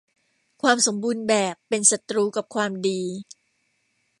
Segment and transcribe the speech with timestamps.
[0.61, 3.01] ความสมบูรณ์แบบเป็นศัตรูกับความดี